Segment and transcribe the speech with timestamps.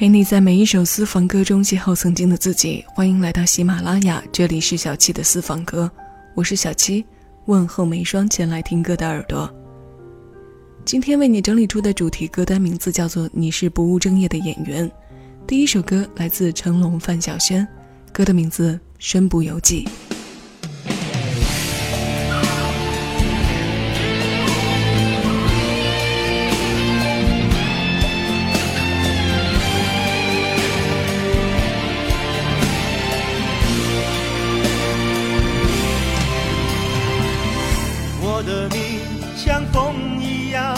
[0.00, 5.90] 陪你在每一首私房歌中邂逅曾经的自己，欢迎来到喜马拉雅，这里是小七的私房歌，
[6.34, 7.04] 我是小七，
[7.44, 9.54] 问候每一双前来听歌的耳朵。
[10.86, 14.88] 今天为你整理出的主题歌单名字叫做《你是不务正业的演员》，
[15.46, 17.68] 第一首歌来自成龙、范晓萱，
[18.10, 19.84] 歌的名字《身不由己》。
[39.36, 40.76] 像风一样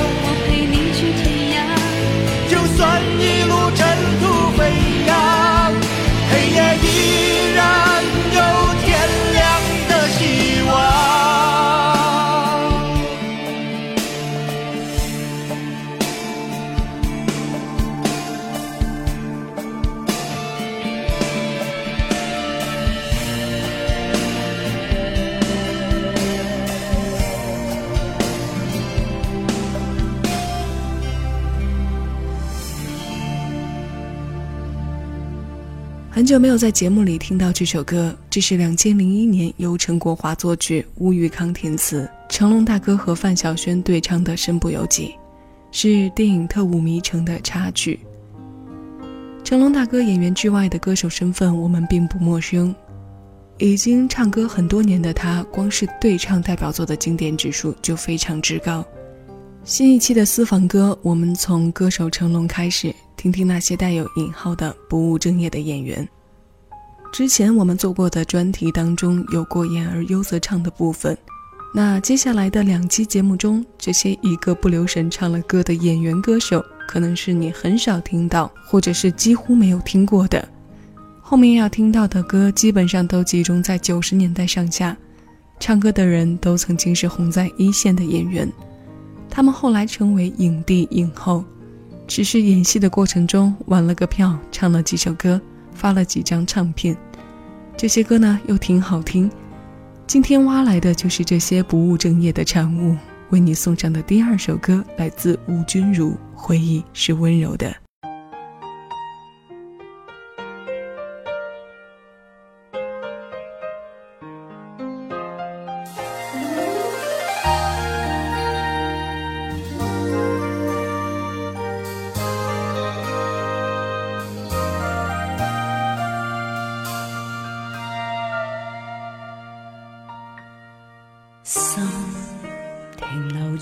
[36.24, 45.08] 很久没有在节目里听到这首歌，这是两千零一年由陈国华作曲、吴玉康填词，成龙大哥和范晓萱对唱的《身不由己》，
[45.70, 48.00] 是电影《特务迷城》的插曲。
[49.44, 52.74] 成龙大哥演员之外的歌手身份我们并不陌生，
[53.58, 58.81] 已经唱歌很多年的他，光是对唱代表作的经典指数就非常之高。
[59.66, 62.96] 新一期的私房歌，我们从歌手成龙开始。
[63.15, 66.07] 听听那些带有引号的不务正业的演员。
[67.12, 71.15] 之前我们做过的专题当中有过“演而优则唱”的部分，
[71.74, 80.48] 那接下来的两期节目中，这些一个不留神唱了歌的演员歌手，可能是你很少听到，或者是几乎没有听过的。
[81.21, 84.98] 后面要听到的歌基本上都集中在九十年代上下，
[85.60, 88.51] 唱歌的人都曾经是红在一线的演员，
[89.30, 91.44] 他们后来成为影帝影后。
[92.07, 95.39] 只是演戏的过程中玩了个票，唱了几首歌，
[95.73, 96.95] 发了几张唱片。
[97.77, 99.29] 这些歌呢又挺好听。
[100.05, 102.95] 今天挖来的就是这些不务正业的产物。
[103.29, 107.67] 为你送上的第二首歌来自吴君如，《回忆是温柔的》。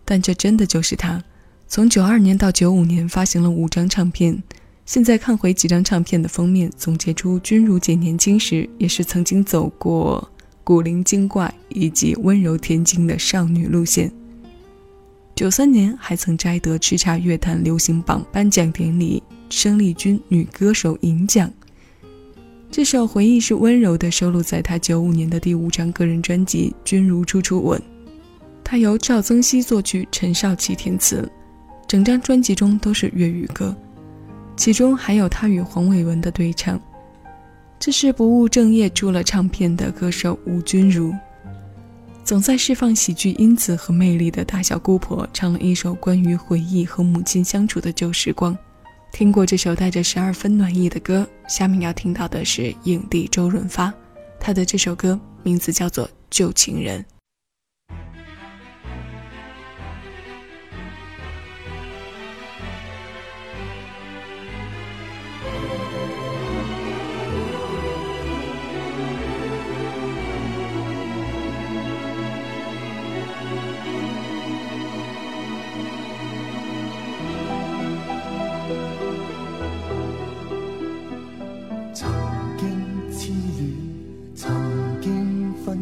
[0.03, 1.23] 但这真的就是她。
[1.67, 4.41] 从九二年到九五年，发行了五张唱片。
[4.87, 10.27] 现在看回几张唱片的封面，总结出君如姐年轻时也是曾经走过
[10.63, 14.11] 古灵精怪以及温柔恬静的少女路线。
[15.35, 19.21] 九三年还曾摘得叱咤乐坛流行榜颁奖典礼
[19.51, 21.51] 生力军女歌手银奖。
[22.71, 27.79] 这首回忆是温柔的，收录在他九五年的第五张个人专辑《君如处处吻》，
[28.63, 31.27] 它由赵增熙作曲，陈少琪填词。
[31.87, 33.75] 整张专辑中都是粤语歌，
[34.55, 36.79] 其中还有他与黄伟文的对唱。
[37.79, 41.11] 这是不务正业出了唱片的歌手吴君如，
[42.23, 48.55] 总在释放喜剧因子和魅力的大小姑婆，唱了一首关于回忆和母亲相处的旧时光。
[49.11, 53.93] 听过这首带着十二分暖意的歌，下面要听到的是影帝周润发，
[54.39, 57.01] 他的这首歌名字叫做《旧情人》。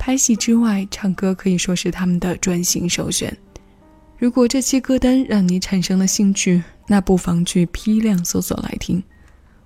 [0.05, 3.35] 拍戏之外，唱歌可以说是他们的转型首选。
[4.19, 9.01] 如果这期歌单让你产生了兴趣，那不妨去批量搜索来听。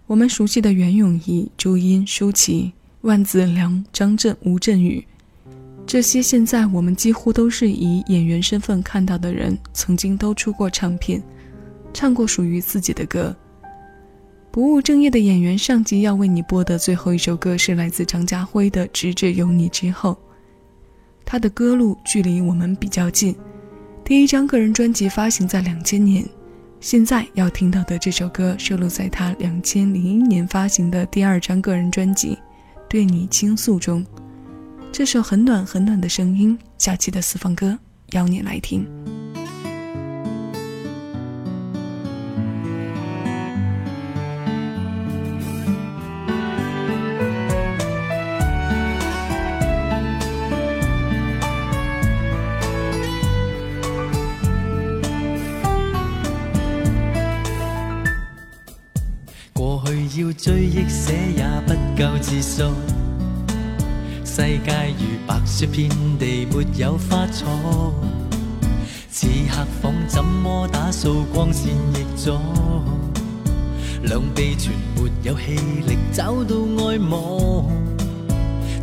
[0.07, 5.03] 我们熟悉的袁咏仪、朱茵、舒淇、万梓良、张震、吴镇宇，
[5.85, 11.21] 这些现在我们几乎都是以演员身份看到的人，曾经都出过唱片，
[11.93, 13.35] 唱过属于自己的歌。
[14.51, 20.11] 不务正业的演员上集要为你播的最后一首歌是来自张家辉的《直至有你之后》。
[21.25, 23.35] 他的歌路距离我们比较近，
[24.03, 26.25] 第一张个人专辑发行在两千年，
[26.79, 32.35] 现在要听到的这首歌收录在他两千零一年发行的第二张个人专辑
[32.89, 34.05] 《对你倾诉》中。
[34.91, 37.77] 这首很暖很暖的声音，下期的私房歌
[38.11, 38.85] 邀你来听。
[60.19, 62.63] 要追忆写也不够字数，
[64.25, 67.45] 世界如白雪遍地没有花草。
[69.09, 72.37] 此刻仿怎么打扫光线亦阻，
[74.03, 75.53] 两臂全没有气
[75.87, 76.53] 力找到
[76.87, 77.69] 爱慕，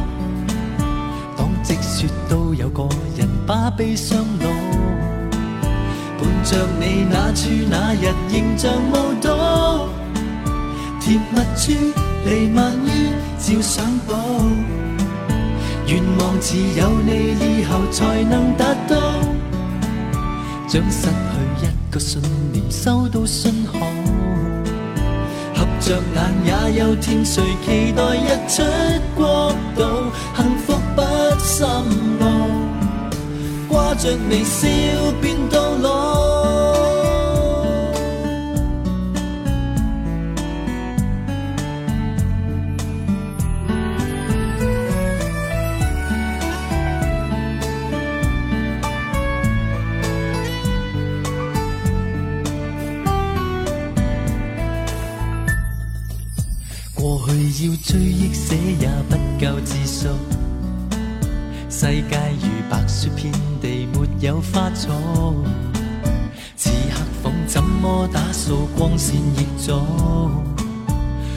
[1.34, 4.50] 当积雪都有个人把悲伤落。
[6.18, 9.88] 伴着你那处那日仍像雾蹈。
[11.00, 11.72] 甜蜜处
[12.26, 14.12] 弥漫于照相簿。
[15.90, 18.96] 愿望只有你以后才能达到，
[20.68, 22.22] 将失去一个信
[22.52, 23.74] 念，收到信号，
[25.56, 26.22] 合着眼
[26.74, 28.62] 也有天，谁期待日出
[29.16, 29.82] 国度，
[30.36, 31.02] 幸福不
[31.40, 31.66] 心
[32.20, 32.48] 乱，
[33.68, 34.60] 挂着微笑
[35.20, 35.89] 便到。
[57.32, 60.08] 要追忆写也不够字数，
[61.68, 64.88] 世界如白雪遍地没有花草，
[66.56, 69.80] 此刻房怎么打扫光线亦早，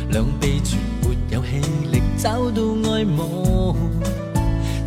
[0.09, 1.59] 两臂全没有气
[1.91, 3.75] 力找到爱慕，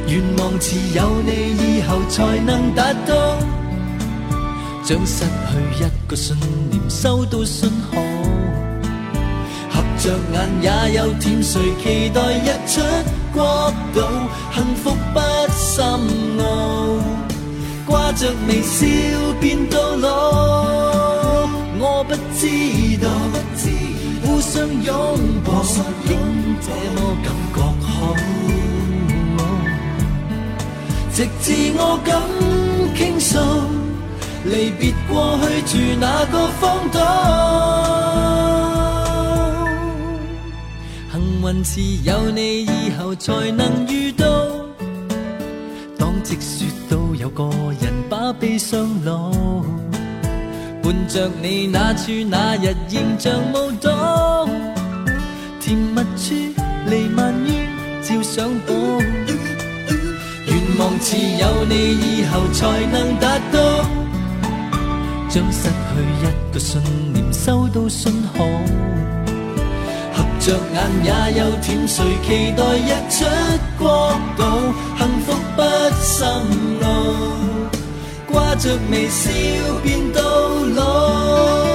[0.09, 3.17] 愿望只有你以后才能达到。
[4.85, 6.37] 将失去一个信
[6.71, 8.01] 念，收到信号，
[9.69, 12.81] 合着眼也有天，谁期待日出
[13.35, 13.43] 国
[13.93, 14.09] 到，
[14.55, 15.85] 幸福不深
[16.39, 17.01] 奥，
[17.85, 18.87] 挂着微笑
[19.41, 20.16] 变到老。
[24.57, 24.75] 相拥
[25.45, 25.61] 抱，
[26.09, 26.17] 竟
[26.63, 27.93] 这么感觉好。
[31.13, 32.13] 直至我敢
[32.97, 33.33] 倾诉，
[34.47, 36.59] 离别过去住哪个荒
[36.91, 36.99] 岛？
[41.13, 41.73] 幸运是
[42.09, 44.25] 有你以后才能遇到。
[45.99, 47.45] 当积说都有个
[47.83, 49.31] 人把悲伤落。
[50.87, 53.91] 伴着你那处那日仍像舞动，
[55.59, 56.33] 甜蜜处
[56.89, 57.67] 弥漫于
[58.01, 58.73] 照相簿，
[60.47, 63.85] 愿望似有你以后才能达到，
[65.29, 66.81] 将失去一个信
[67.13, 68.45] 念收到信号。
[70.15, 73.25] 合着眼也有甜谁期待日出
[73.77, 74.45] 国度，
[74.97, 75.63] 幸福不
[76.01, 76.29] 渗
[76.79, 77.17] 路，
[78.33, 79.25] 挂着微笑
[79.83, 80.36] 便到。
[80.79, 81.66] alone.